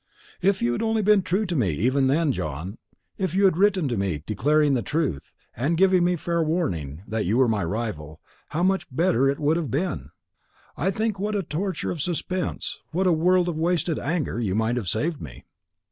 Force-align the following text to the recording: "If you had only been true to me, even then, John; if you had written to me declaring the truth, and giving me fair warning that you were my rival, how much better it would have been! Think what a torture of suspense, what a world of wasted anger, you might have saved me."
"If 0.41 0.63
you 0.63 0.71
had 0.71 0.81
only 0.81 1.03
been 1.03 1.21
true 1.21 1.45
to 1.45 1.55
me, 1.55 1.69
even 1.75 2.07
then, 2.07 2.31
John; 2.33 2.79
if 3.19 3.35
you 3.35 3.45
had 3.45 3.55
written 3.55 3.87
to 3.89 3.97
me 3.97 4.23
declaring 4.25 4.73
the 4.73 4.81
truth, 4.81 5.35
and 5.55 5.77
giving 5.77 6.03
me 6.03 6.15
fair 6.15 6.41
warning 6.41 7.03
that 7.07 7.25
you 7.27 7.37
were 7.37 7.47
my 7.47 7.63
rival, 7.63 8.19
how 8.47 8.63
much 8.63 8.87
better 8.91 9.29
it 9.29 9.37
would 9.37 9.57
have 9.57 9.69
been! 9.69 10.09
Think 10.89 11.19
what 11.19 11.35
a 11.35 11.43
torture 11.43 11.91
of 11.91 12.01
suspense, 12.01 12.79
what 12.89 13.05
a 13.05 13.13
world 13.13 13.47
of 13.47 13.57
wasted 13.59 13.99
anger, 13.99 14.39
you 14.39 14.55
might 14.55 14.75
have 14.75 14.87
saved 14.89 15.21
me." 15.21 15.45